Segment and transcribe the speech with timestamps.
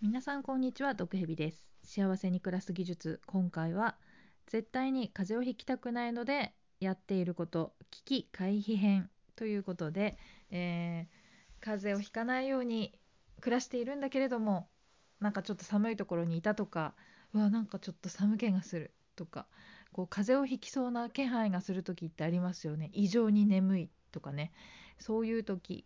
[0.00, 1.66] 皆さんこんにちは毒蛇です。
[1.82, 3.20] 幸せに暮らす技術。
[3.26, 3.96] 今回は
[4.46, 10.16] 絶対に風邪をひきたくないのでやっていること危機回避編ということで、
[10.52, 12.96] えー、風邪をひかないように
[13.40, 14.68] 暮らしているんだけれども
[15.18, 16.94] なんかちょっと寒いところにいたとか
[17.34, 19.48] うわなんかちょっと寒気がするとか
[19.90, 22.90] こう風邪をひきそうな気配がする時ってありますよね。
[22.92, 24.52] 異常に眠いとかね。
[25.00, 25.84] そういう時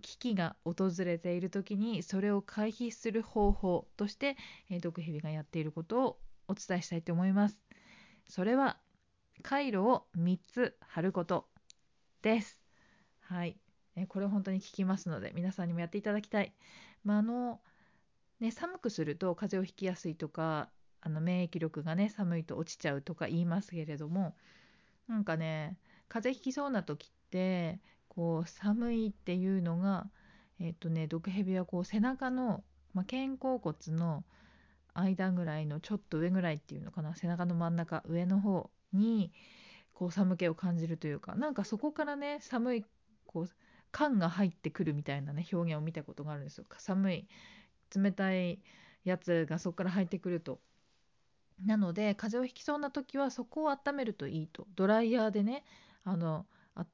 [0.00, 4.36] 危機が訪れている時にそれを回避する方法として、
[4.70, 7.58] えー、毒蛇がやっていることをお伝えしたいと思います。
[8.28, 8.78] それは
[9.42, 11.48] 回路を3つ貼ること
[12.22, 12.60] です。
[13.20, 13.56] はい、
[13.96, 16.52] えー、これ本当に効きますので皆さんにもやっていただきたい。
[17.04, 17.60] まあ、あの
[18.40, 20.70] ね、寒くすると風邪をひきやすいとか
[21.02, 24.34] あの免疫力がね寒いと落ちちゃうとか言いますけれども
[25.08, 25.78] なんかね
[26.08, 30.06] 風邪ひきそうな時ってこう寒いっていうのが
[30.60, 34.24] えっ、とね毒蛇はこう背中の、まあ、肩甲骨の
[34.92, 39.32] 間ぐらいのちょっと上ぐらいっていうのかな背中の真ん中上の方に
[39.94, 42.84] こう寒気を感じるというかなんかそこからね寒い
[43.26, 43.48] こう
[43.92, 46.64] 缶が入ってくるみたいなね表現を見たことがあるんですよ。
[46.78, 47.28] 寒い
[47.94, 48.60] 冷たい
[49.04, 50.60] やつがそこから入ってくると。
[51.64, 54.66] なので風邪をひきそうな時はそこを温めるといいと。
[54.76, 55.64] ドライヤーでね
[56.04, 56.46] あの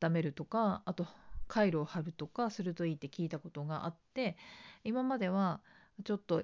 [0.02, 1.06] 温めるとかあと
[1.48, 4.36] カイロを貼るとかするといいって聞いたことがあって
[4.84, 5.60] 今までは
[6.04, 6.42] ちょっと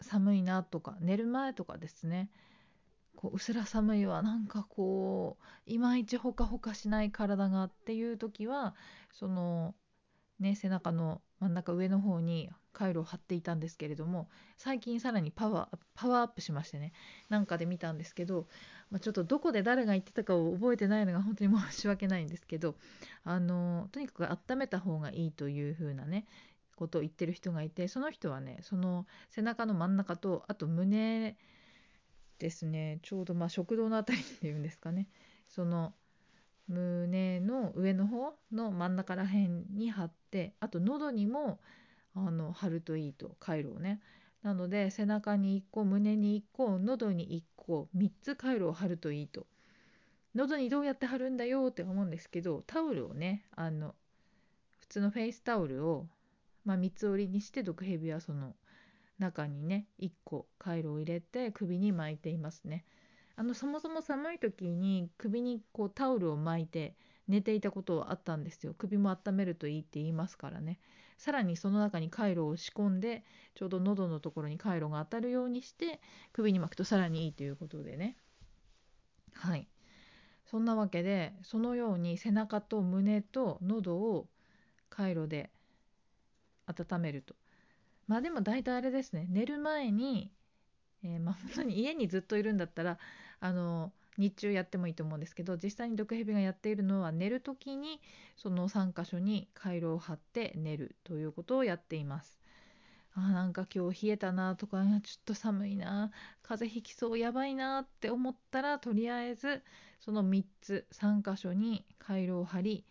[0.00, 2.30] 寒いなとか寝る前とかですね
[3.16, 8.74] こううすら寒いわなんかこういまいちほかほかしない体がっていう時は
[9.12, 9.74] その
[10.40, 16.92] ね背中の真ん中上の方に回路を貼っていたんですけれども最近さらにパワーパワーアップしましてね
[17.30, 18.46] なんかで見たんですけど、
[18.90, 22.74] まあ、ちょっとどこで誰が言ってたかを覚えてないのが 本当に申し訳ないんですけど
[23.24, 26.26] あのとにかく温めた方がいいという風なね
[26.76, 31.36] ことを言ってる人がいてその人はねその背中の真ん中とあと胸
[32.38, 35.08] ですねちょうどまあ食道の辺りっていうんですかね
[35.48, 35.94] その
[36.68, 41.60] 胸の上の方の真ん中ら辺に貼ってあと喉にも
[42.14, 44.00] あの貼るといいとカイロをね。
[44.42, 49.46] なので背中に1個胸に1個喉に1個3つカイロを貼るといいと。
[50.34, 53.94] 喉にどうやって貼るんだよって思うんですけどタオルをねあの
[54.80, 56.06] 普通のフェイスタオルを、
[56.64, 58.54] まあ、3つ折りにしてで僕はその
[59.18, 62.84] 中にね1個カイロを入れて首に巻いていますね。
[63.36, 66.94] あのそもそも寒い時に首にこうタオルを巻いて
[67.26, 68.74] 寝ていたことはあったんですよ。
[68.76, 70.78] 首も温めるといいって言いますからね。
[71.16, 76.00] さらにその中にカイロを仕込んでちょうど喉のところにカイロが当たるようにして
[76.32, 78.16] 首に巻くとさらにいいということでね。
[79.32, 79.68] はい。
[80.44, 84.28] そんなわけでそのように背中と胸と喉を
[84.90, 85.50] カイロで
[86.66, 87.34] 温めると。
[88.06, 89.26] まあでも大体あれですね。
[89.30, 90.30] 寝る前に、
[91.02, 92.98] えー、まあ本当に家にずっといるんだったら
[93.40, 98.00] あの日中やってもいいと思うんですけど実際に毒蛇がやっているのは寝る時に
[98.36, 102.38] その3箇所に回路を貼って寝るということをやっています。
[103.16, 106.10] あなんか今日冷えたなとかちょっと寒いな
[106.42, 109.62] 風邪ひきそうやばいなって思ったらとりあえず
[110.00, 112.84] その3つ3箇所に回路を貼り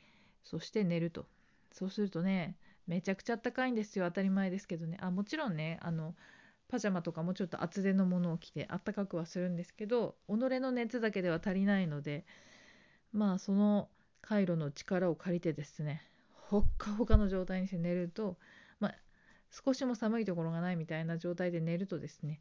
[0.46, 1.26] そして寝ると。
[1.74, 2.56] そうするとね
[2.88, 4.06] めちゃくちゃあったかいんですよ。
[4.06, 4.98] 当たり前ですけどね。
[5.02, 6.16] あもちろんねあの
[6.74, 12.26] パジャマとかもちょっと厚手のものを着てあったかくはするんですけど己の熱だけでは足りないので
[13.12, 13.90] まあその
[14.24, 16.02] 回路の力を借りてですね
[16.32, 18.38] ほっかほかの状態にして寝ると、
[18.80, 18.96] まあ、
[19.52, 22.40] 少しも寒いところがないみたいな状態で寝るとですね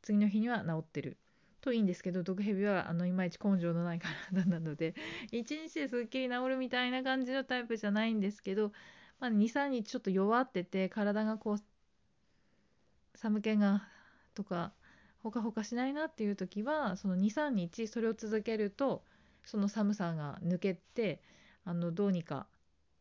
[0.00, 1.16] 次の日には治ってる
[1.60, 3.98] といいんですけど毒蛇はあのいまいち根性のない
[4.30, 4.94] 体なので
[5.32, 8.72] 1日ですっきり治るみたいな感じのタイプじゃないんですけど、
[9.18, 11.58] まあ、23日ちょっと弱ってて体がこう
[13.14, 13.82] 寒気が
[14.34, 14.72] とか
[15.22, 19.02] ほかほかしないなっていう時はその23日それを続けると
[19.44, 21.20] その寒さが抜けて
[21.64, 22.46] あのどうにか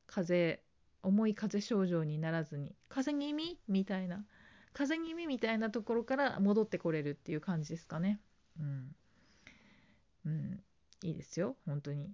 [0.07, 0.61] 風
[1.03, 4.23] 重い風邪症状にならずに風邪気味みたいな
[4.73, 8.19] 風邪気味みたいなところから戻ってこれるっていう感じですかね。
[8.59, 8.95] うん、
[10.25, 10.63] うん、
[11.03, 12.13] いいですよ本当に。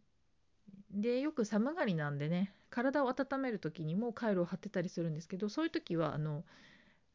[0.92, 6.44] でよく寒がりなんでね体を温める時にもカイロを張ってたりするんですけどそういう時はあの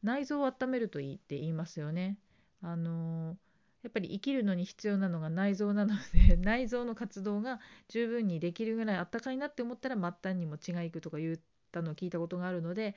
[0.03, 2.17] 内臓を温めるといいって言いますよね。
[2.61, 3.37] あの
[3.81, 7.59] やっぱり生きるのに必要なのが内臓なので 内臓の活動が
[7.89, 11.39] 十分にできるぐらいあったかいなって思ったら末端にも血がいくとか言っ
[11.71, 12.95] たのを聞いたことがあるので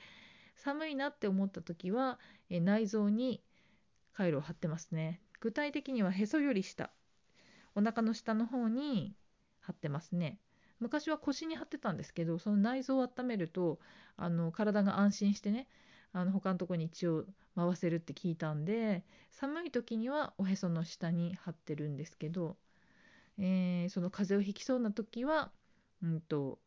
[0.55, 2.19] 寒いなって思った時は
[2.49, 3.43] え内臓に
[4.13, 5.21] 回路を貼ってますね。
[5.39, 6.89] 具体的にはへそより下。
[7.75, 9.15] お腹の下の方に
[9.59, 10.39] 貼ってますね。
[10.79, 13.79] 昔は腰に貼ってたんですけどその内臓を温めると
[14.15, 15.67] あの体が安心してね
[16.13, 17.25] あの他のとこに血を
[17.55, 22.57] 回せるって聞いたんで寒い時にはおへその下に貼ってるんですけど、
[23.37, 25.51] えー、その風邪をひきそうな時は、
[26.01, 26.59] うんと、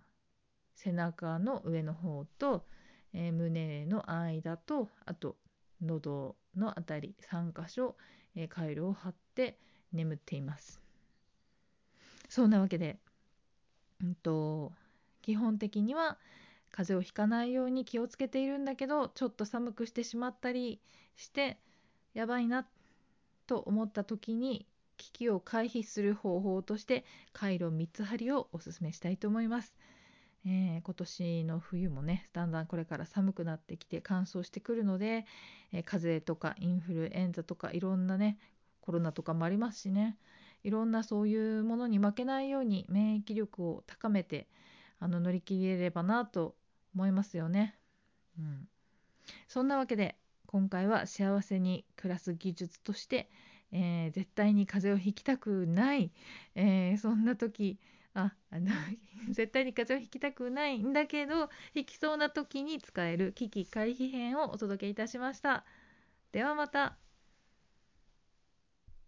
[0.75, 2.65] 背中の上の方と、
[3.13, 5.37] えー、胸の間とあと
[5.83, 7.97] 喉の辺り3箇所、
[8.37, 9.59] えー、カイロを貼って
[9.93, 10.81] 眠っています。
[12.29, 12.99] そんなわけで、
[14.03, 14.73] うんと、
[15.23, 16.17] 基本的には
[16.71, 20.81] 風邪をひかないように気をつけているんだけどちょっと寒くしてしまったり
[21.17, 21.59] して
[22.15, 22.67] やばいな
[23.47, 29.75] と思った時に危機を回避する方法としてカイロ3つ針をおすすめしたいと思います。
[30.47, 35.27] えー、今年の冬もねだんだんこれから寒くなってきて乾燥してくるので、
[35.73, 38.39] えー、風邪とかインフルエンザとかいろんなね
[38.81, 40.17] コロナとかもありますしね
[40.65, 44.47] いろんなそういうものに負けないように免疫力を高めて
[45.01, 46.55] あの乗り切れればなと
[46.95, 47.75] 思いますよね。
[48.39, 48.69] うん、
[49.49, 50.17] そんなわけで
[50.47, 53.31] 今回は幸せに暮らす技術として、
[53.73, 56.13] えー、絶対に風邪をひきたくない、
[56.55, 57.79] えー、そんな時
[58.15, 58.71] ああの
[59.31, 65.65] 絶対に風邪をひきたくないんだけどひきそうな時に使える危機回避編をお届けいたしました。
[66.33, 66.97] ではまた。